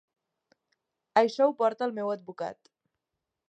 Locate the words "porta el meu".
1.61-2.13